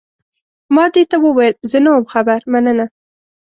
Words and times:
ما 0.75 0.85
دې 0.93 1.03
ته 1.11 1.17
وویل، 1.25 1.53
زه 1.71 1.77
نه 1.85 1.89
وم 1.93 2.05
خبر، 2.13 2.39
مننه. 2.51 2.85